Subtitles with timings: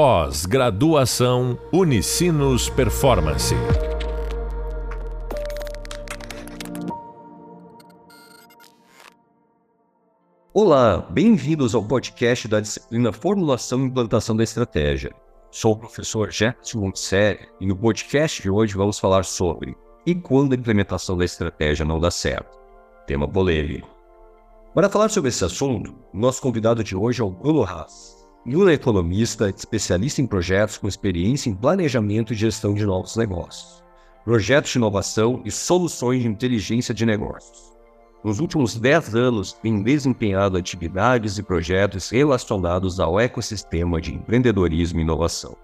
[0.00, 3.52] Pós-graduação Unicinos Performance.
[10.54, 15.12] Olá, bem-vindos ao podcast da disciplina Formulação e Implantação da Estratégia.
[15.50, 19.76] Sou o professor Jefferson Montserrat e no podcast de hoje vamos falar sobre
[20.06, 22.56] e quando a implementação da estratégia não dá certo.
[23.04, 23.88] Tema polêmico.
[24.72, 28.17] Para falar sobre esse assunto, nosso convidado de hoje é o Bruno Haas.
[28.46, 33.82] Lula é economista, especialista em projetos com experiência em planejamento e gestão de novos negócios,
[34.24, 37.76] projetos de inovação e soluções de inteligência de negócios.
[38.24, 45.02] Nos últimos 10 anos, tem desempenhado atividades e projetos relacionados ao ecossistema de empreendedorismo e
[45.02, 45.56] inovação.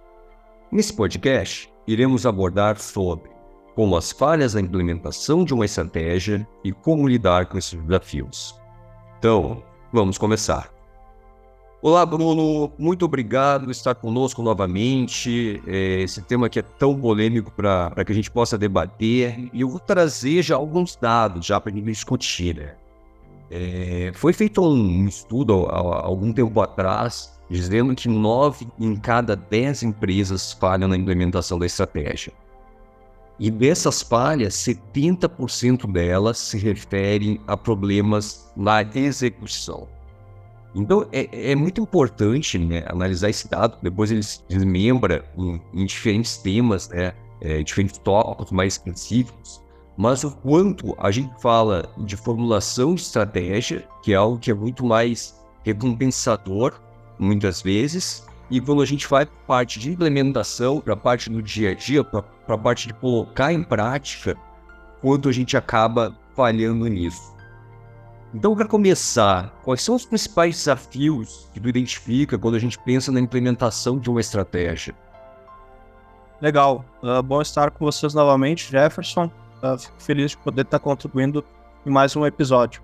[0.70, 3.30] Nesse podcast, iremos abordar sobre
[3.75, 8.55] como as falhas na implementação de uma estratégia e como lidar com esses desafios.
[9.19, 10.73] Então, vamos começar.
[11.87, 12.73] Olá, Bruno.
[12.79, 15.62] Muito obrigado por estar conosco novamente.
[15.66, 19.50] É, esse tema que é tão polêmico para que a gente possa debater.
[19.53, 22.56] E eu vou trazer já alguns dados já para a gente discutir.
[22.56, 22.75] Né?
[23.50, 29.36] É, foi feito um estudo há, há algum tempo atrás dizendo que nove em cada
[29.36, 32.33] dez empresas falham na implementação da estratégia.
[33.39, 39.86] E dessas falhas, 70% delas se referem a problemas na execução.
[40.75, 45.86] Então é, é muito importante né, analisar esse dado, depois ele se desmembra em, em
[45.86, 49.62] diferentes temas, né, é, diferentes tópicos mais específicos,
[49.97, 54.55] mas o quanto a gente fala de formulação de estratégia, que é algo que é
[54.55, 56.80] muito mais recompensador,
[57.19, 61.30] muitas vezes, e quando a gente vai para a parte de implementação, para a parte
[61.30, 64.36] do dia a dia, para a parte de colocar em prática,
[65.00, 67.33] quanto a gente acaba falhando nisso.
[68.34, 73.12] Então, para começar, quais são os principais desafios que tu identifica quando a gente pensa
[73.12, 74.92] na implementação de uma estratégia?
[76.40, 79.30] Legal, uh, bom estar com vocês novamente, Jefferson.
[79.62, 81.44] Uh, fico feliz de poder estar contribuindo
[81.86, 82.83] em mais um episódio.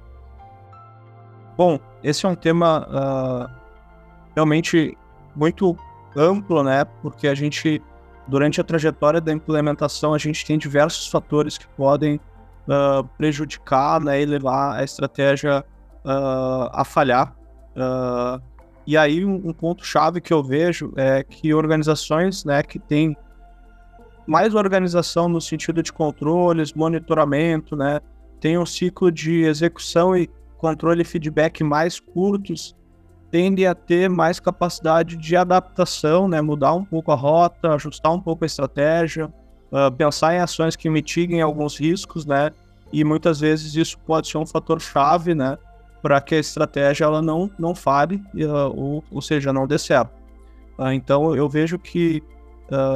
[1.57, 3.53] Bom, esse é um tema uh,
[4.37, 4.97] realmente
[5.35, 5.77] muito
[6.15, 6.85] amplo, né?
[7.03, 7.83] Porque a gente,
[8.29, 12.21] durante a trajetória da implementação, a gente tem diversos fatores que podem
[12.67, 15.65] uh, prejudicar né, e levar a estratégia
[16.05, 17.35] uh, a falhar.
[17.77, 18.43] Uh,
[18.87, 23.17] e aí um, um ponto-chave que eu vejo é que organizações né, que têm
[24.27, 28.01] mais organização no sentido de controles, monitoramento, né,
[28.41, 32.77] tem um ciclo de execução e controle e feedback mais curtos,
[33.31, 38.21] tendem a ter mais capacidade de adaptação, né, mudar um pouco a rota, ajustar um
[38.21, 39.33] pouco a estratégia,
[39.71, 42.51] uh, pensar em ações que mitiguem alguns riscos, né?
[42.93, 45.57] E muitas vezes isso pode ser um fator chave, né?
[46.03, 50.11] Para que a estratégia ela não, não fale, uh, ou, ou seja, não dê certo.
[50.79, 52.23] Uh, então eu vejo que,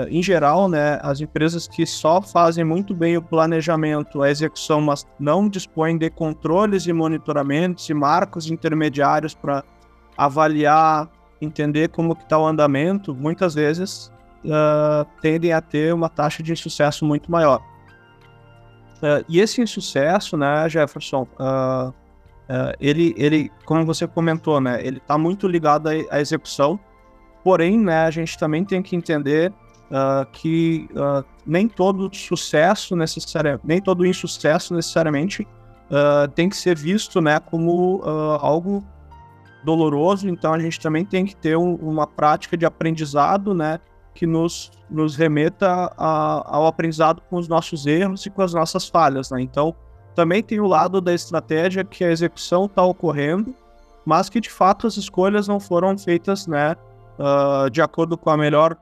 [0.09, 5.05] em geral, né, as empresas que só fazem muito bem o planejamento, a execução, mas
[5.19, 9.65] não dispõem de controles e monitoramentos e marcos intermediários para
[10.17, 11.11] avaliar,
[11.41, 14.13] entender como está o andamento, muitas vezes
[14.45, 17.61] uh, tendem a ter uma taxa de sucesso muito maior.
[18.97, 21.93] Uh, e esse insucesso, né, Jefferson, uh,
[22.79, 26.79] ele, ele, como você comentou, né, ele está muito ligado à, à, execução,
[27.43, 29.53] porém, né, a gente também tem que entender
[30.33, 30.89] que
[31.47, 35.47] nem todo sucesso necessariamente, nem todo insucesso necessariamente
[36.35, 38.03] tem que ser visto, né, como
[38.41, 38.85] algo
[39.65, 43.79] doloroso, então a gente também tem que ter um, uma prática de aprendizado, né,
[44.15, 48.89] que nos, nos remeta a, ao aprendizado com os nossos erros e com as nossas
[48.89, 49.41] falhas, né?
[49.41, 49.75] Então,
[50.15, 53.55] também tem o lado da estratégia que a execução está ocorrendo,
[54.07, 56.77] mas que de fato as escolhas não foram feitas, né,
[57.19, 58.77] uh, de acordo com a melhor,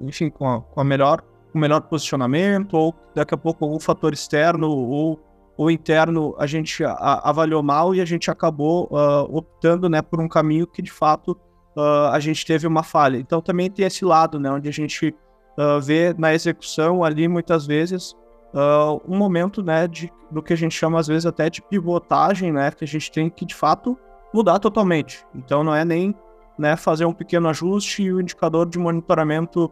[0.00, 4.12] enfim, com a, com a melhor, o melhor posicionamento, ou daqui a pouco algum fator
[4.12, 5.18] externo ou,
[5.56, 10.20] ou interno a gente a, avaliou mal e a gente acabou uh, optando, né, por
[10.20, 11.36] um caminho que de fato
[11.76, 13.18] uh, a gente teve uma falha.
[13.18, 15.14] Então também tem esse lado, né, onde a gente
[15.58, 18.12] uh, vê na execução ali muitas vezes
[18.54, 22.52] uh, um momento, né, de, do que a gente chama às vezes até de pivotagem,
[22.52, 23.98] né, que a gente tem que de fato
[24.32, 25.24] mudar totalmente.
[25.34, 26.14] Então não é nem
[26.58, 29.70] né, fazer um pequeno ajuste e o indicador de monitoramento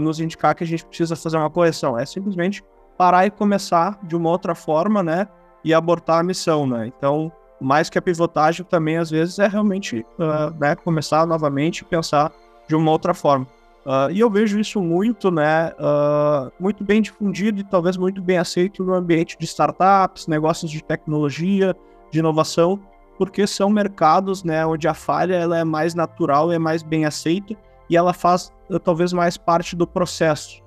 [0.00, 1.98] nos indicar que a gente precisa fazer uma correção.
[1.98, 2.62] É simplesmente
[2.98, 5.26] parar e começar de uma outra forma, né,
[5.64, 6.86] e abortar a missão, né.
[6.86, 11.84] Então mais que a pivotagem também às vezes é realmente uh, né, começar novamente e
[11.84, 12.32] pensar
[12.68, 13.46] de uma outra forma.
[13.84, 18.38] Uh, e eu vejo isso muito, né, uh, muito bem difundido e talvez muito bem
[18.38, 21.76] aceito no ambiente de startups, negócios de tecnologia,
[22.10, 22.80] de inovação,
[23.18, 27.54] porque são mercados, né, onde a falha ela é mais natural, é mais bem aceita
[27.90, 28.50] e ela faz
[28.82, 30.63] talvez mais parte do processo.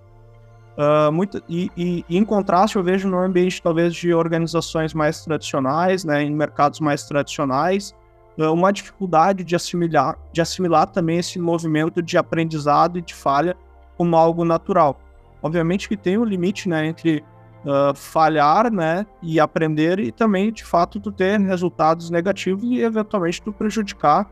[0.77, 6.05] Uh, muito, e, e, em contraste, eu vejo no ambiente talvez de organizações mais tradicionais,
[6.05, 7.95] né, em mercados mais tradicionais,
[8.37, 13.57] uh, uma dificuldade de assimilar, de assimilar também esse movimento de aprendizado e de falha
[13.97, 14.99] como algo natural.
[15.41, 17.23] Obviamente que tem um limite né, entre
[17.65, 23.41] uh, falhar né, e aprender e também, de fato, tu ter resultados negativos e eventualmente
[23.41, 24.29] tu prejudicar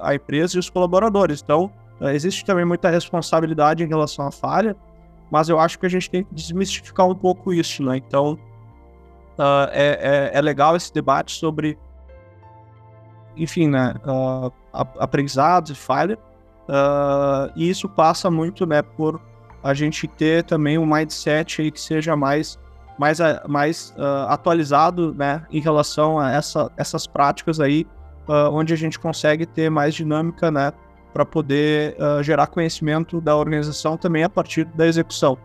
[0.00, 1.42] a empresa e os colaboradores.
[1.42, 1.68] Então,
[2.12, 4.76] existe também muita responsabilidade em relação à falha,
[5.30, 7.96] mas eu acho que a gente tem que desmistificar um pouco isso, né?
[7.96, 8.38] Então,
[9.38, 11.78] uh, é, é, é, legal esse debate sobre,
[13.36, 16.18] enfim, né, uh, aprendizados e falha,
[16.68, 19.20] uh, e isso passa muito, né, por
[19.62, 22.62] a gente ter também um mindset aí que seja mais
[22.96, 23.18] mais,
[23.48, 23.92] mais
[24.28, 27.84] atualizado, né, em relação a essa, essas práticas aí,
[28.52, 30.72] onde a gente consegue ter mais dinâmica, né,
[31.14, 35.38] para poder uh, gerar conhecimento da organização também a partir da execução.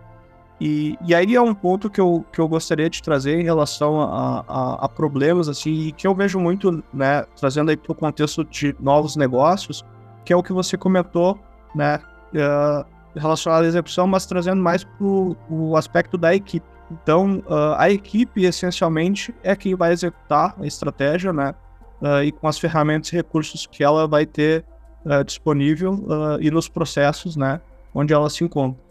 [0.59, 4.01] E, e aí é um ponto que eu, que eu gostaria de trazer em relação
[4.01, 8.43] a, a, a problemas, assim, que eu vejo muito, né, trazendo aí para o contexto
[8.43, 9.85] de novos negócios,
[10.25, 11.39] que é o que você comentou,
[11.73, 11.99] né,
[12.33, 12.85] uh,
[13.15, 16.65] relacionado à execução, mas trazendo mais para o aspecto da equipe.
[16.91, 21.53] Então, uh, a equipe, essencialmente, é quem vai executar a estratégia, né,
[22.01, 24.65] uh, e com as ferramentas e recursos que ela vai ter
[25.05, 27.61] uh, disponível uh, e nos processos, né,
[27.93, 28.81] onde ela se encontra.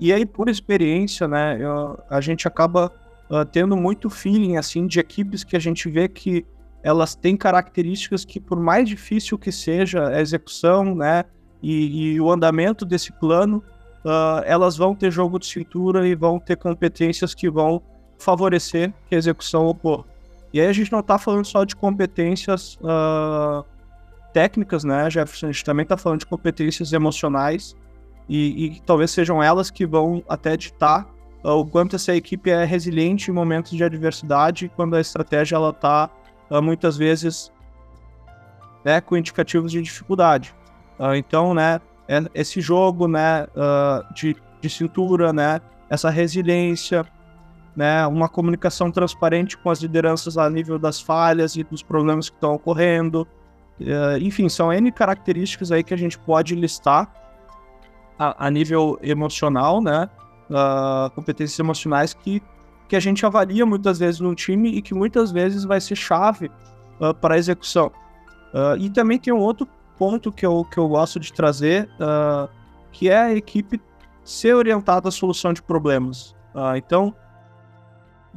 [0.00, 2.92] E aí, por experiência, né, eu, a gente acaba
[3.30, 6.44] uh, tendo muito feeling, assim, de equipes que a gente vê que
[6.82, 11.24] elas têm características que, por mais difícil que seja a execução, né,
[11.62, 13.62] e, e o andamento desse plano,
[14.44, 17.82] elas vão ter jogo de cintura e vão ter competências que vão
[18.18, 20.04] favorecer que a execução ocorra.
[20.52, 23.64] E aí a gente não está falando só de competências uh,
[24.34, 25.46] técnicas, né, Jefferson?
[25.46, 27.76] A gente também está falando de competências emocionais
[28.28, 31.06] e, e, talvez sejam elas que vão até ditar
[31.44, 35.70] uh, o quanto essa equipe é resiliente em momentos de adversidade, quando a estratégia ela
[35.70, 36.10] está
[36.50, 37.52] uh, muitas vezes
[38.84, 40.54] né, com indicativos de dificuldade.
[40.98, 43.46] Uh, então, né, é esse jogo, né,
[44.14, 47.06] de, de cintura, né, essa resiliência,
[47.74, 52.36] né, uma comunicação transparente com as lideranças a nível das falhas e dos problemas que
[52.36, 53.26] estão ocorrendo,
[53.80, 57.12] Uh, enfim, são N características aí que a gente pode listar
[58.18, 60.08] a, a nível emocional, né?
[60.48, 62.42] Uh, competências emocionais que,
[62.88, 66.50] que a gente avalia muitas vezes no time e que muitas vezes vai ser chave
[67.00, 67.90] uh, para a execução.
[68.78, 69.66] e também tem um outro
[69.98, 71.88] ponto que eu, que eu gosto de trazer,
[72.92, 73.80] que é a equipe
[74.22, 76.36] ser orientada à solução de problemas.
[76.76, 77.12] então,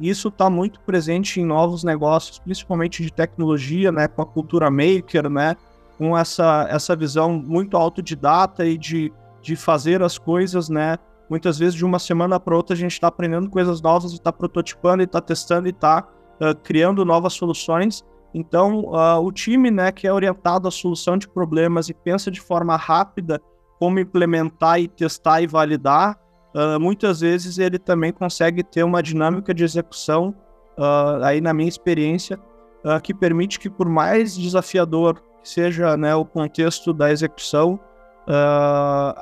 [0.00, 5.28] isso está muito presente em novos negócios, principalmente de tecnologia, né, com a cultura maker,
[5.28, 5.56] né,
[5.96, 9.12] com essa, essa visão muito autodidata e de,
[9.42, 10.96] de fazer as coisas, né,
[11.28, 15.02] muitas vezes de uma semana para outra a gente está aprendendo coisas novas está prototipando
[15.02, 16.06] está testando e está
[16.40, 18.04] uh, criando novas soluções.
[18.32, 22.40] Então, uh, o time, né, que é orientado à solução de problemas e pensa de
[22.40, 23.40] forma rápida
[23.78, 26.18] como implementar e testar e validar,
[26.54, 30.34] uh, muitas vezes ele também consegue ter uma dinâmica de execução,
[30.78, 32.38] uh, aí na minha experiência,
[32.84, 37.78] uh, que permite que por mais desafiador que seja né, o contexto da execução,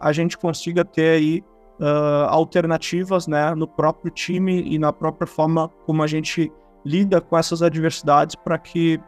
[0.01, 1.45] a gente consiga ter aí
[2.29, 6.51] alternativas né, no próprio time e na própria forma como a gente
[6.85, 9.01] lida com essas adversidades para que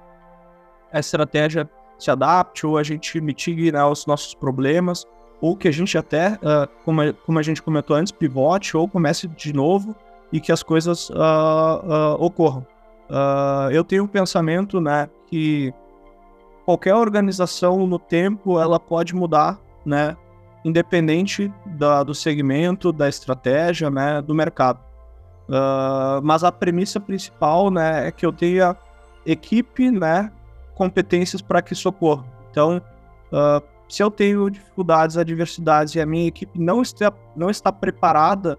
[0.93, 5.05] a estratégia se adapte ou a gente mitigue né, os nossos problemas
[5.41, 8.89] ou que a gente até, uh, como, a, como, a gente comentou antes, pivote ou
[8.89, 9.95] comece de novo
[10.33, 12.67] e que as coisas uh, uh, ocorram.
[13.73, 15.73] eu tenho um pensamento né, que
[16.67, 20.17] qualquer organização no tempo ela pode mudar, né,
[20.65, 24.81] independente da, do segmento, da estratégia, né, do mercado.
[26.23, 28.77] mas a premissa principal né, é que eu tenha
[29.25, 30.31] equipe, né,
[30.75, 32.25] competências para que isso ocorra.
[32.51, 32.83] Então,
[33.33, 38.59] uh, se eu tenho dificuldades, adversidades e a minha equipe não está, não está preparada,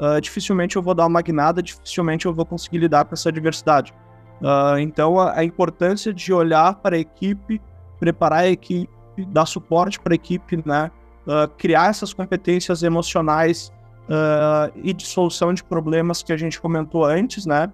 [0.00, 3.92] uh, dificilmente eu vou dar uma guinada, dificilmente eu vou conseguir lidar com essa adversidade.
[4.40, 7.60] Uh, então, a, a, importância de olhar para a equipe,
[7.98, 8.88] preparar a equipe,
[9.28, 10.92] dar suporte para a equipe, né?
[11.26, 13.72] Uh, criar essas competências emocionais
[14.76, 17.70] e de solução de problemas que a gente comentou antes, né?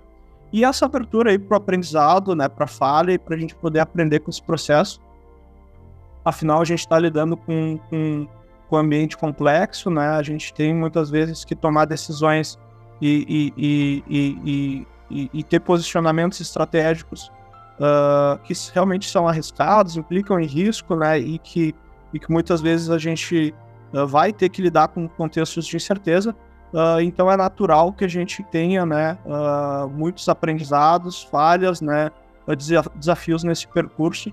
[0.53, 2.49] E essa abertura aí para o aprendizado, né?
[2.49, 5.01] Para falha e para a gente poder aprender com esse processo.
[6.25, 8.27] Afinal, a gente está lidando com, com,
[8.69, 10.09] com um ambiente complexo, né?
[10.09, 12.59] A gente tem muitas vezes que tomar decisões
[13.01, 17.31] e, e, e, e, ter posicionamentos estratégicos
[17.79, 21.19] uh, que realmente são arriscados, implicam em risco, né?
[21.19, 21.75] E que
[22.13, 23.53] e que muitas vezes a gente
[23.93, 26.35] uh, vai ter que lidar com contextos de incerteza.
[26.73, 29.17] Uh, então é natural que a gente tenha né,
[29.93, 32.11] muitos aprendizados, falhas, né,
[32.97, 34.33] desafios nesse percurso.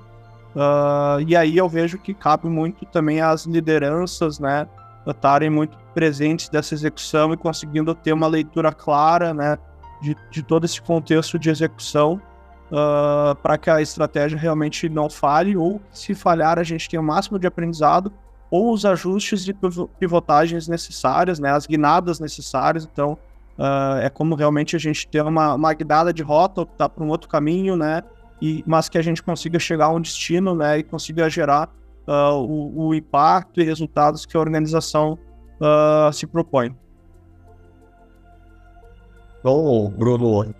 [1.25, 4.67] E aí eu vejo que cabe muito também as lideranças né,
[5.07, 9.57] estarem muito presentes dessa execução e conseguindo ter uma leitura clara né,
[10.01, 12.21] de, de todo esse contexto de execução
[12.71, 17.05] uh, para que a estratégia realmente não falhe, ou se falhar, a gente tenha o
[17.05, 18.11] máximo de aprendizado,
[18.49, 19.55] ou os ajustes de
[19.99, 22.87] pivotagens necessárias, né, as guinadas necessárias.
[22.91, 23.17] Então,
[23.57, 27.09] uh, é como realmente a gente ter uma, uma guinada de rota, optar para um
[27.09, 28.03] outro caminho, né,
[28.41, 31.69] e, mas que a gente consiga chegar a um destino né, e consiga gerar
[32.07, 35.17] uh, o, o, impacto e resultados que a organização
[36.11, 36.75] se propõe.
[39.43, 40.53] Bom, Bruno,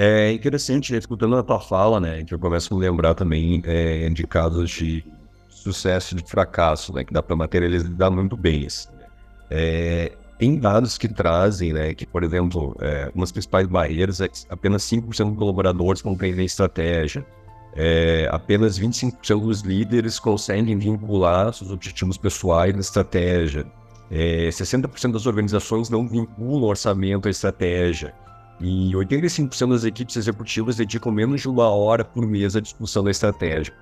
[0.00, 4.08] é interessante, né, escutando a tua fala, né, que eu começo a lembrar também é,
[4.10, 5.04] de casos de
[5.48, 8.92] sucesso e de fracasso, né, que dá para materializar muito bem isso.
[8.92, 9.06] Né.
[9.50, 14.28] É, tem dados que trazem, né, que, por exemplo, é, uma das principais barreiras é
[14.28, 17.26] que apenas 5% dos colaboradores compreendem a estratégia,
[17.74, 23.66] é, apenas 25% dos líderes conseguem vincular seus objetivos pessoais na estratégia,
[24.10, 28.14] é, 60% das organizações não vinculam orçamento à estratégia,
[28.60, 33.10] e 85% das equipes executivas dedicam menos de uma hora por mês à discussão da
[33.10, 33.72] estratégia.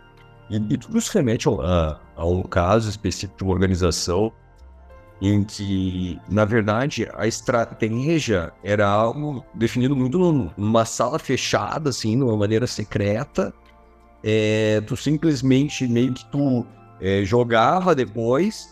[0.50, 4.32] E, e tudo isso remete a, a, um caso específico de uma organização
[5.20, 10.18] em que, na verdade, a estratégia era algo definido muito
[10.56, 13.52] numa sala fechada, assim, de uma maneira secreta.
[14.22, 16.66] É, tu simplesmente meio que tu
[17.00, 18.68] é, jogava depois,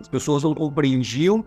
[0.00, 1.44] as pessoas não compreendiam,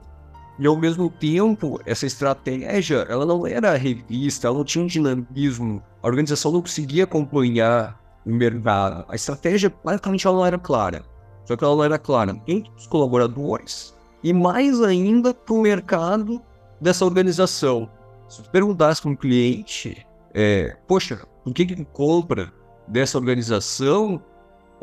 [0.60, 6.08] e ao mesmo tempo, essa estratégia, ela não era revista, ela não tinha dinamismo, a
[6.08, 9.06] organização não conseguia acompanhar o mercado.
[9.08, 11.04] A estratégia, basicamente, ela não era clara.
[11.46, 13.94] Só que ela não era clara entre os colaboradores
[14.24, 16.42] e mais ainda para o mercado
[16.80, 17.90] dessa organização.
[18.28, 22.52] Se tu perguntasse para um cliente, é, poxa, por que, que compra
[22.88, 24.22] dessa organização?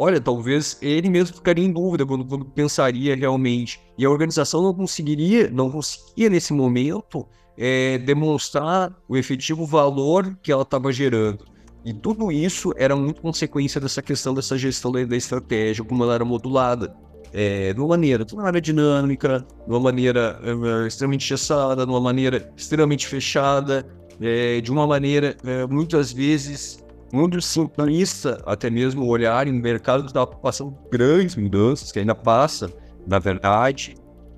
[0.00, 3.78] olha, talvez ele mesmo ficaria em dúvida quando, quando, pensaria realmente.
[3.98, 10.50] E a organização não conseguiria, não conseguia nesse momento é, demonstrar o efetivo valor que
[10.50, 11.44] ela estava gerando.
[11.84, 16.24] E tudo isso era muito consequência dessa questão dessa gestão da estratégia, como ela era
[16.24, 16.96] modulada.
[17.32, 21.90] É, de uma maneira, de uma maneira dinâmica, de uma maneira é, extremamente gessada, de
[21.90, 23.86] uma maneira extremamente fechada,
[24.20, 30.10] é, de uma maneira é, muitas vezes muito simplista, até mesmo olhar em mercado que
[30.10, 32.72] estava passando grandes mudanças, que ainda passa,
[33.06, 33.96] na verdade.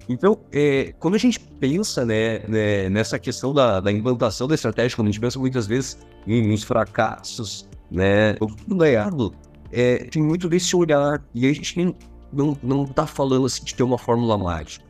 [0.09, 4.97] Então, é, quando a gente pensa né, né, nessa questão da, da, implantação da estratégia,
[4.97, 9.33] quando a gente pensa muitas vezes em, nos fracassos, né, tudo errado,
[9.71, 11.23] é, tem muito desse olhar.
[11.35, 11.95] E a gente
[12.33, 14.85] não, não tá falando assim de ter uma fórmula mágica.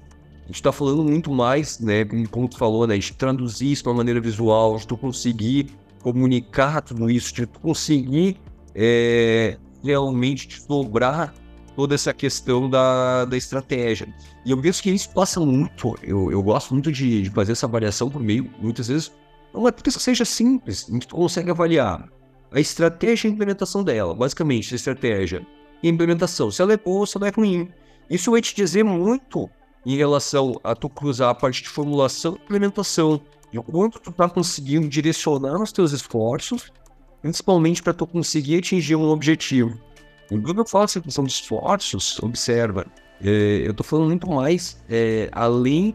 [0.44, 3.88] A gente está falando muito mais, né, como tu falou, né, de traduzir isso de
[3.88, 5.70] uma maneira visual, de tu conseguir
[6.02, 8.38] comunicar tudo isso, de conseguir
[8.74, 11.32] é, realmente desdobrar
[11.76, 14.12] toda essa questão da, da estratégia.
[14.44, 17.66] E eu vejo que isso passa muito, eu, eu gosto muito de, de fazer essa
[17.66, 19.12] avaliação por meio, muitas vezes,
[19.54, 22.08] não é porque seja simples, a gente consegue avaliar
[22.50, 25.46] a estratégia e a implementação dela, basicamente, a estratégia
[25.82, 27.68] e implementação, se ela é boa ou se ela é ruim.
[28.08, 29.48] Isso vai te dizer muito
[29.84, 33.20] em relação a tu cruzar a parte de formulação e implementação,
[33.52, 36.72] e o quanto tu tá conseguindo direcionar os teus esforços,
[37.20, 39.78] principalmente para tu conseguir atingir um objetivo.
[40.28, 42.86] Quando eu falo essa questão de esforços, observa,
[43.22, 45.94] é, eu tô falando muito mais é, além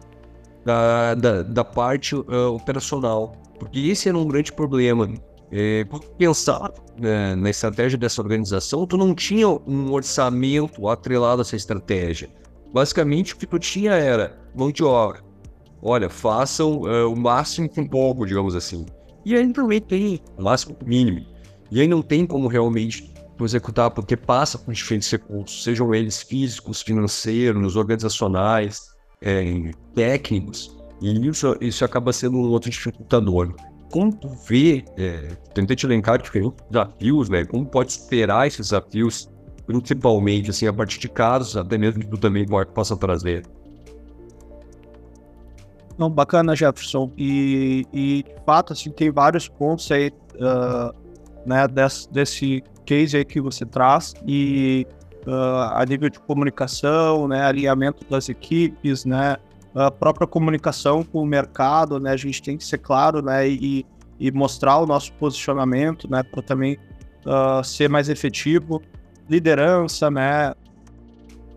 [0.63, 5.09] da, da, da parte uh, operacional, porque esse era um grande problema.
[5.51, 5.85] É,
[6.17, 12.29] pensar né, na estratégia dessa organização, tu não tinha um orçamento atrelado a essa estratégia.
[12.73, 15.21] Basicamente, o que tu tinha era mão de obra,
[15.81, 18.85] olha, façam uh, o máximo com pouco, digamos assim.
[19.25, 21.25] E aí também tem o máximo com o mínimo.
[21.71, 26.81] E aí não tem como realmente executar, porque passa por diferentes recursos, sejam eles físicos,
[26.81, 28.87] financeiros, organizacionais,
[29.21, 30.75] é, técnicos.
[31.01, 33.53] E isso, isso acaba sendo um outro dificultador.
[33.91, 34.11] Como
[34.47, 37.45] vê, é, tentei te elencar diferentes desafios, né?
[37.45, 39.29] Como pode esperar esses desafios,
[39.65, 43.43] principalmente assim, a partir de casos, até mesmo que tu também possa trazer.
[45.97, 47.11] Não, bacana, Jefferson.
[47.17, 50.93] E, e de fato, assim, tem vários pontos aí, uh,
[51.45, 54.13] né, desse, desse case aí que você traz.
[54.25, 54.85] E
[55.25, 59.37] uh, a nível de comunicação, né, alinhamento das equipes, né,
[59.75, 63.85] a própria comunicação com o mercado, né, a gente tem que ser claro, né, e,
[64.19, 66.77] e mostrar o nosso posicionamento, né, para também
[67.25, 68.81] uh, ser mais efetivo.
[69.29, 70.53] Liderança, né,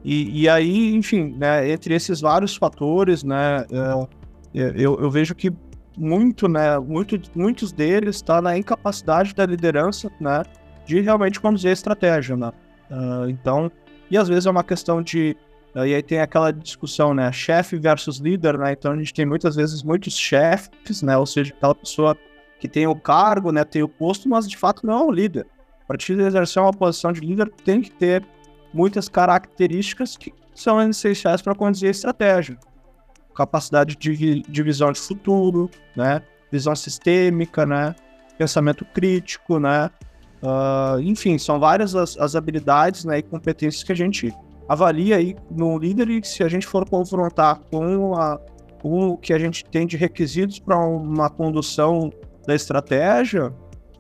[0.03, 3.67] E, e aí, enfim, né, entre esses vários fatores, né,
[4.55, 5.53] eu, eu vejo que
[5.97, 10.43] muito, né, muito, muitos deles está na incapacidade da liderança, né,
[10.87, 12.51] de realmente conduzir a estratégia, né.
[12.91, 13.71] Uh, então,
[14.11, 15.37] e às vezes é uma questão de
[15.75, 18.73] e aí tem aquela discussão, né, chefe versus líder, né.
[18.73, 22.17] Então a gente tem muitas vezes muitos chefes, né, ou seja, aquela pessoa
[22.59, 25.47] que tem o cargo, né, tem o posto, mas de fato não é um líder.
[25.87, 28.25] Para te exercer uma posição de líder, tem que ter
[28.73, 32.59] muitas características que são essenciais para conduzir a estratégia.
[33.35, 36.23] Capacidade de, de visão de futuro, né?
[36.51, 37.95] visão sistêmica, né?
[38.41, 39.91] pensamento crítico, né?
[40.43, 44.35] Uh, enfim, são várias as, as, habilidades né, e competências que a gente
[44.71, 48.39] avalia aí no líder e se a gente for confrontar com, a,
[48.85, 52.09] o que a gente tem de requisitos para uma condução
[52.47, 53.49] da estratégia,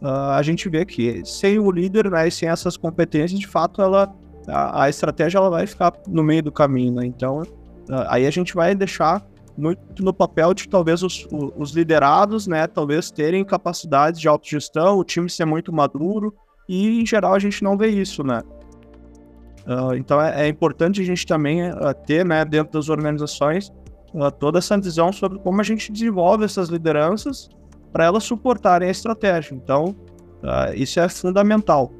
[0.00, 3.82] uh, a gente vê que sem o líder né, e sem essas competências, de fato,
[3.82, 4.14] ela
[4.46, 7.04] a, a estratégia ela vai ficar no meio do caminho, né?
[7.04, 7.42] Então,
[8.06, 9.26] aí a gente vai deixar
[9.58, 15.04] muito no papel de talvez os, os liderados, né, talvez terem capacidades de autogestão, o
[15.04, 16.32] time ser muito maduro,
[16.68, 18.40] e em geral a gente não vê isso, né?
[19.66, 23.70] Uh, então é, é, importante a gente também uh, ter, né, dentro das organizações,
[24.14, 27.48] uh, toda essa visão sobre como a gente desenvolve essas lideranças
[27.92, 29.54] para elas suportarem a estratégia.
[29.54, 29.96] Então,
[30.74, 31.90] isso é fundamental.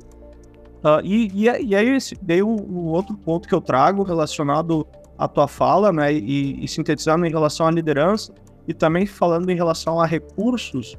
[1.03, 4.87] E, e, e, aí, esse, daí o, outro ponto que eu trago relacionado
[5.19, 8.33] à tua fala, né, e, e, sintetizando em relação à liderança,
[8.69, 10.97] e também falando em relação a recursos,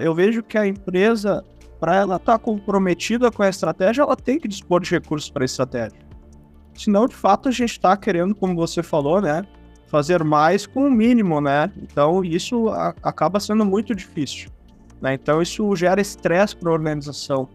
[0.00, 1.44] eu vejo que a empresa,
[1.82, 5.42] para ela estar tá comprometida com a estratégia, ela tem que dispor de recursos para
[5.42, 5.98] a estratégia.
[6.76, 9.44] Senão, de fato, a gente está querendo, como você falou, né,
[9.88, 11.72] fazer mais com o mínimo, né?
[11.82, 14.48] Então, isso a, acaba sendo muito difícil.
[15.00, 15.14] Né?
[15.14, 17.48] Então, isso gera estresse para a organização.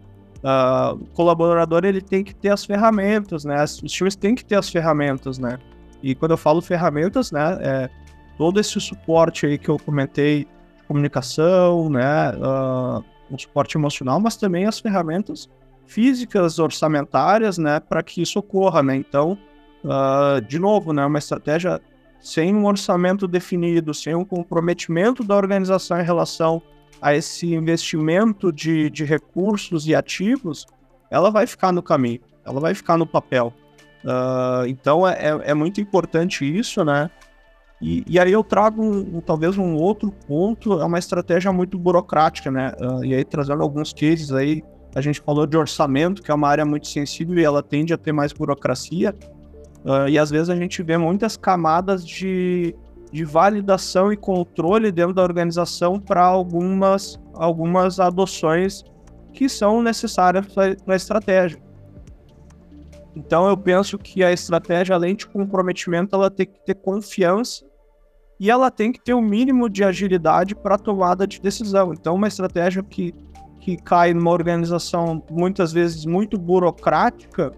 [0.44, 3.64] Uh, o colaborador ele tem que ter as ferramentas, né?
[3.64, 5.58] Os times têm que ter as ferramentas, né?
[6.02, 7.90] E quando eu falo ferramentas, né, é
[8.36, 10.46] todo esse suporte aí que eu comentei,
[10.86, 15.48] comunicação, né, uh, um suporte emocional, mas também as ferramentas
[15.86, 18.94] físicas, orçamentárias, né, para que isso ocorra, né?
[18.94, 19.38] Então,
[19.84, 21.80] uh, de novo, né, uma estratégia
[22.20, 26.60] sem um orçamento definido, sem um comprometimento da organização em relação
[27.00, 30.66] a esse investimento de, de recursos e ativos,
[31.10, 33.54] ela vai ficar no caminho, ela vai ficar no papel.
[34.04, 37.10] Uh, então é, é, é muito importante isso, né?
[37.80, 42.50] E, e aí eu trago um, talvez um outro ponto, é uma estratégia muito burocrática,
[42.50, 42.72] né?
[42.80, 44.62] Uh, e aí trazendo alguns cases aí,
[44.94, 47.98] a gente falou de orçamento, que é uma área muito sensível e ela tende a
[47.98, 49.14] ter mais burocracia.
[49.84, 52.74] Uh, e às vezes a gente vê muitas camadas de,
[53.12, 58.82] de validação e controle dentro da organização para algumas, algumas adoções
[59.32, 61.67] que são necessárias para a estratégia.
[63.18, 67.66] Então eu penso que a estratégia, além de comprometimento, ela tem que ter confiança
[68.38, 71.92] e ela tem que ter o um mínimo de agilidade para tomada de decisão.
[71.92, 73.12] Então uma estratégia que,
[73.60, 77.50] que cai numa organização muitas vezes muito burocrática,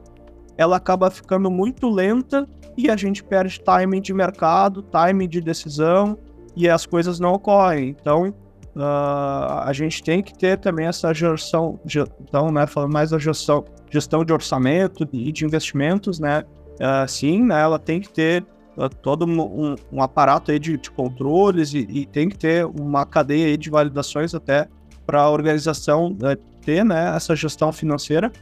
[0.56, 6.16] ela acaba ficando muito lenta e a gente perde timing de mercado, timing de decisão
[6.56, 7.94] e as coisas não ocorrem.
[8.00, 8.28] Então,
[8.74, 11.78] uh, a gente tem que ter também essa gestão,
[12.22, 16.44] então, né, falando mais da gestão, gestão de orçamento e de investimentos, né,
[16.76, 18.42] uh, sim, né, ela tem que ter
[18.76, 23.04] uh, todo um, um, aparato aí de, de controles e, e, tem que ter uma
[23.04, 24.68] cadeia aí de validações até
[25.04, 28.32] para a organização uh, ter, né, essa gestão financeira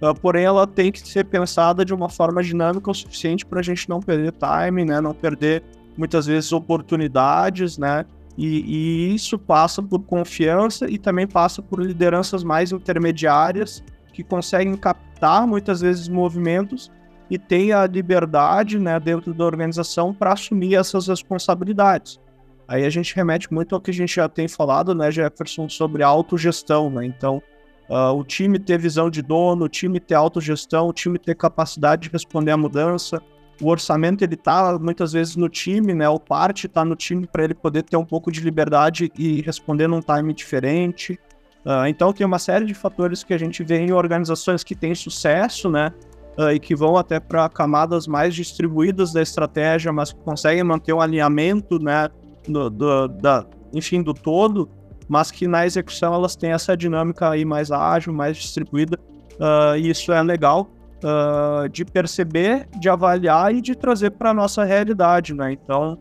[0.00, 3.62] Uh, porém, ela tem que ser pensada de uma forma dinâmica o suficiente para a
[3.62, 5.00] gente não perder time, né?
[5.00, 5.62] Não perder
[5.96, 8.04] muitas vezes oportunidades, né?
[8.36, 13.82] E, e, isso passa por confiança e também passa por lideranças mais intermediárias
[14.16, 16.90] que conseguem captar muitas vezes movimentos
[17.28, 22.18] e tem a liberdade, né, dentro da organização para assumir essas responsabilidades.
[22.66, 26.02] Aí a gente remete muito ao que a gente já tem falado, né, Jefferson, sobre
[26.02, 27.04] autogestão, né?
[27.04, 27.42] Então,
[27.88, 32.02] Uh, o time ter visão de dono, o time ter autogestão, o time ter capacidade
[32.02, 33.22] de responder à mudança.
[33.62, 36.08] O orçamento ele tá muitas vezes no time, né?
[36.08, 39.86] O parte tá no time para ele poder ter um pouco de liberdade e responder
[39.86, 41.16] num time diferente.
[41.66, 44.94] Uh, então tem uma série de fatores que a gente vê em organizações que têm
[44.94, 45.92] sucesso, né?
[46.38, 50.92] Uh, e que vão até para camadas mais distribuídas da estratégia, mas que conseguem manter
[50.92, 52.08] um alinhamento, né?
[52.46, 54.70] Do, do, da, enfim, do todo
[55.08, 58.98] mas que na execução elas têm essa dinâmica aí mais ágil, mais distribuída,
[59.34, 60.68] uh, e isso é legal
[61.04, 65.52] uh, de perceber, de avaliar e de trazer para a nossa realidade, né?
[65.52, 65.98] Então,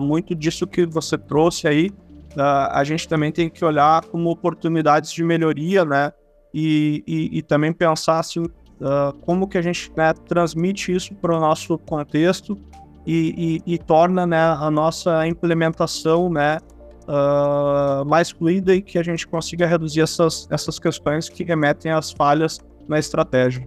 [0.00, 1.90] muito disso que você trouxe aí,
[2.36, 6.12] a gente também tem que olhar como oportunidades de melhoria, né?
[6.52, 11.36] E, e, e também pensar assim, uh, como que a gente né, transmite isso para
[11.36, 12.58] o nosso contexto
[13.06, 16.58] e, e, e, torna né, a nossa implementação né,
[17.04, 22.12] uh, mais fluida e que a gente consiga reduzir essas, essas questões que remetem às
[22.12, 23.66] falhas na estratégia.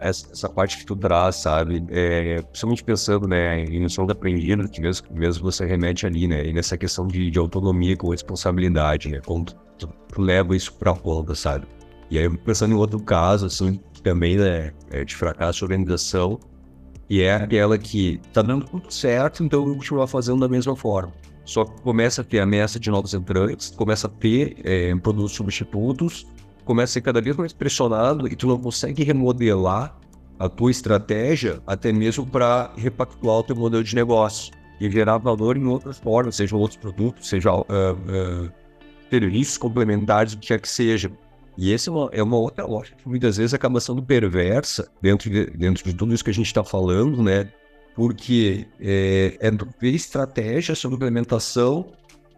[0.00, 4.66] Essa, essa parte que tu traz, sabe, é, principalmente pensando né, em noção da aprendida,
[4.66, 9.10] que mesmo, mesmo você remete ali, né, e nessa questão de, de autonomia com responsabilidade,
[9.10, 11.66] né, como tu, tu, tu leva isso para a ponta, sabe.
[12.10, 16.40] E aí, pensando em outro caso, assim, também né, é de fracasso de organização,
[17.08, 20.74] e é aquela que tá dando tudo certo, então eu vou continuar fazendo da mesma
[20.74, 21.12] forma.
[21.44, 26.24] Só que começa a ter ameaça de novos entrantes, começa a ter é, produtos substitutos,
[26.70, 29.98] começa a ser cada vez mais pressionado e tu não consegue remodelar
[30.38, 35.56] a tua estratégia até mesmo para repactuar o teu modelo de negócio e gerar valor
[35.56, 38.52] em outras formas, sejam outros produtos, sejam uh, uh,
[39.10, 41.10] serviços complementares, o que quer que seja.
[41.58, 45.28] E essa é uma, é uma outra lógica que muitas vezes acaba sendo perversa dentro
[45.28, 47.50] de, dentro de tudo isso que a gente está falando, né?
[47.96, 51.90] Porque é, é ver estratégia sobre implementação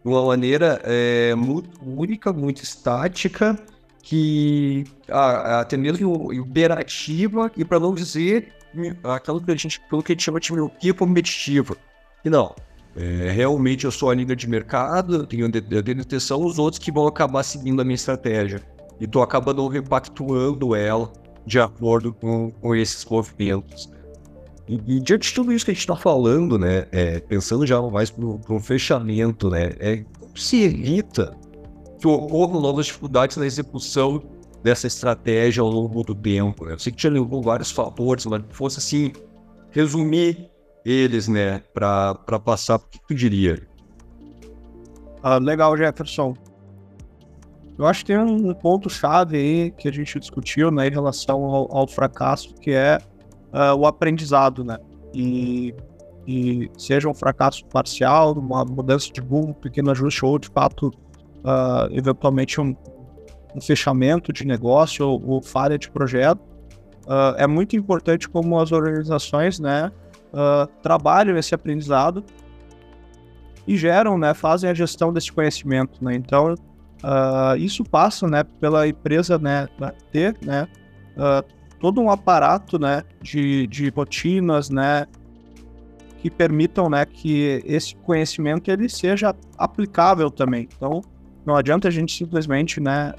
[0.03, 3.63] de uma maneira é, muito única, muito estática,
[4.03, 8.53] que até mesmo imperativa, e para não dizer
[9.05, 11.77] aquilo que a gente, aquilo que a gente chama de miopia competitiva.
[12.25, 12.55] E não,
[12.97, 15.47] é, realmente eu sou a líder de mercado, eu tenho,
[16.01, 18.61] atenção os outros que vão acabar seguindo a minha estratégia
[19.01, 21.11] e tu acaba não repactuando ela
[21.47, 23.91] de acordo com, com esses movimentos.
[24.69, 27.81] E, e, diante de tudo isso que a gente está falando, né, é, pensando já
[27.83, 31.37] mais para um fechamento, né, é, se evita
[32.03, 34.21] que ocorram novas dificuldades na execução
[34.61, 36.67] dessa estratégia ao longo do tempo.
[36.67, 36.73] Né?
[36.73, 39.13] Eu sei que te levou vários fatores, mas fosse assim,
[39.71, 40.51] resumir
[40.85, 43.63] eles, né, para passar, o que tu diria?
[45.23, 46.35] Ah, legal, Jefferson.
[47.79, 51.77] Eu acho que tem um ponto-chave aí que a gente discutiu né, em relação ao,
[51.77, 52.99] ao fracasso, que é
[53.53, 54.77] uh, o aprendizado, né?
[55.15, 55.73] E,
[56.27, 60.91] e, seja um fracasso parcial, uma mudança de rumo, um pequeno ajuste, ou de fato,
[61.45, 62.75] uh, eventualmente um,
[63.55, 66.41] um, fechamento de negócio ou, ou falha de projeto,
[67.07, 69.91] uh, é muito importante como as organizações, né,
[70.83, 72.25] trabalham esse aprendizado
[73.67, 76.15] e geram, né, fazem a gestão desse conhecimento, né?
[76.15, 76.55] Então,
[77.03, 79.69] Uh, isso passa, né, pela empresa, né,
[80.13, 80.69] ter, né,
[81.17, 81.45] uh,
[81.81, 85.07] todo um aparato, né, de, de rotinas, né,
[86.19, 90.69] que permitam, né, que esse conhecimento ele seja aplicável também.
[90.77, 91.03] Então,
[91.45, 93.13] não adianta a gente simplesmente, né,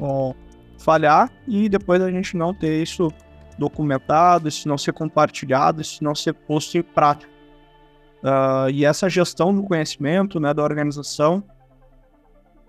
[0.77, 3.11] falhar e depois a gente não ter isso
[3.57, 7.31] documentado, isso não ser compartilhado, isso não ser posto em prática.
[8.23, 11.43] Uh, e essa gestão do conhecimento, né, da organização,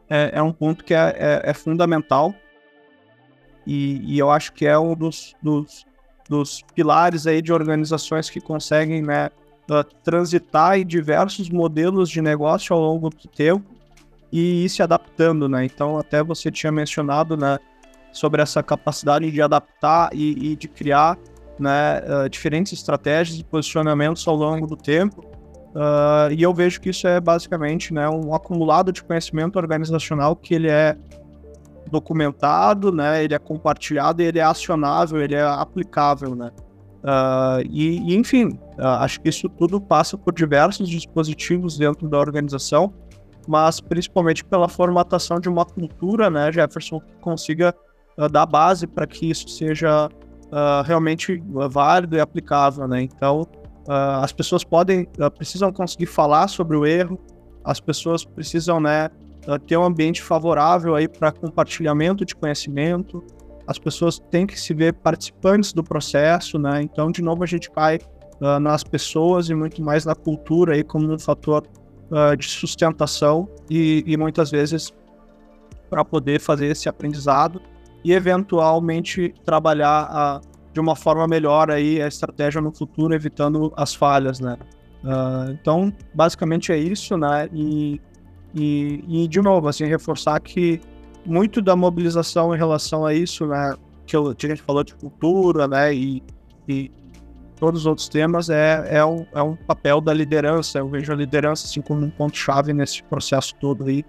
[0.08, 2.34] é, é um ponto que é, é, é fundamental
[3.66, 5.86] e, e, eu acho que é um dos, dos,
[6.28, 9.30] dos, pilares aí de organizações que conseguem né,
[9.70, 13.64] uh, transitar em diversos modelos de negócio ao longo do tempo
[14.34, 15.64] e ir se adaptando, né?
[15.64, 17.56] Então, até você tinha mencionado, né,
[18.10, 21.16] sobre essa capacidade de adaptar e, e de criar
[21.56, 25.20] né, uh, diferentes estratégias e posicionamentos ao longo do tempo.
[25.20, 30.52] Uh, e eu vejo que isso é basicamente né, um acumulado de conhecimento organizacional que
[30.52, 30.96] ele é
[31.88, 36.50] documentado, né, ele é compartilhado, ele é acionável, ele é aplicável, né.
[37.04, 42.18] Uh, e, e, enfim, uh, acho que isso tudo passa por diversos dispositivos dentro da
[42.18, 42.94] organização,
[43.46, 47.74] mas principalmente pela formatação de uma cultura, né, Jefferson, que consiga
[48.30, 50.08] dar base para que isso seja
[50.86, 53.02] realmente válido e aplicável, né.
[53.02, 53.46] Então,
[53.86, 57.18] Uh, as pessoas podem, uh, precisam conseguir falar sobre o erro,
[57.62, 59.10] as pessoas precisam, né,
[59.46, 63.22] uh, ter um ambiente favorável aí para compartilhamento de conhecimento,
[63.66, 67.70] as pessoas têm que se ver participantes do processo, né, então, de novo, a gente
[67.70, 67.98] cai
[68.60, 71.62] nas pessoas e muito mais na cultura aí como um fator
[72.38, 74.92] de sustentação e, e muitas vezes
[75.90, 77.60] para poder fazer esse aprendizado
[78.04, 80.40] e eventualmente trabalhar a
[80.74, 84.58] de uma forma melhor aí a estratégia no futuro, evitando as falhas, né?
[85.04, 87.48] Uh, então, basicamente é isso, né?
[87.52, 88.00] E,
[88.52, 90.80] e, e, de novo, assim, reforçar que
[91.24, 93.76] muito da mobilização em relação a isso, né?
[94.04, 95.94] Que, eu, que a gente falou de cultura, né?
[95.94, 96.20] E,
[96.68, 96.90] e
[97.56, 100.78] todos os outros temas é, é, um, é um papel da liderança.
[100.78, 104.04] Eu vejo a liderança assim como um ponto-chave nesse processo todo aí.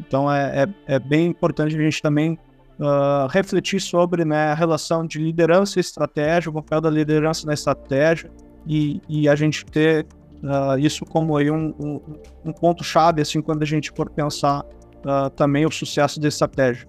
[0.00, 2.38] Então é, é, é, bem importante a gente também
[2.78, 7.54] uh, refletir sobre né, a relação de liderança e estratégia, o papel da liderança na
[7.54, 8.30] estratégia,
[8.66, 10.06] e, e a gente ter
[10.42, 12.00] uh, isso como aí um, um,
[12.44, 16.86] um ponto-chave assim, quando a gente for pensar uh, também o sucesso da estratégia.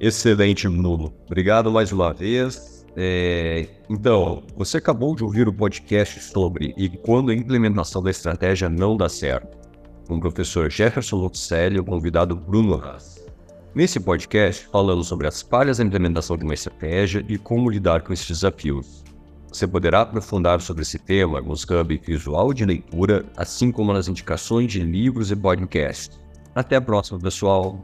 [0.00, 1.12] Excelente, Bruno.
[1.26, 2.77] Obrigado mais uma vez.
[3.00, 8.68] É, então, você acabou de ouvir o podcast sobre e quando a implementação da estratégia
[8.68, 9.56] não dá certo,
[10.08, 13.24] com o professor Jefferson Lucelli e o convidado Bruno Haas.
[13.72, 18.12] Nesse podcast, falamos sobre as falhas na implementação de uma estratégia e como lidar com
[18.12, 19.04] esses desafios.
[19.46, 24.72] Você poderá aprofundar sobre esse tema nos hub visual de leitura, assim como nas indicações
[24.72, 26.18] de livros e podcasts.
[26.52, 27.80] Até a próxima, pessoal!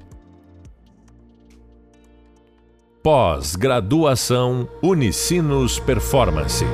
[3.05, 6.65] Pós-graduação Unicinos Performance.